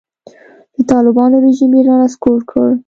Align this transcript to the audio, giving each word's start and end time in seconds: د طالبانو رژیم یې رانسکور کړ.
د 0.75 0.77
طالبانو 0.91 1.35
رژیم 1.45 1.71
یې 1.77 1.81
رانسکور 1.89 2.39
کړ. 2.51 2.69